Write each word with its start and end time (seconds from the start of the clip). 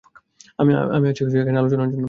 আমি 0.59 0.71
আছি 1.09 1.21
আলোচনার 1.55 1.87
জন্য। 1.89 1.99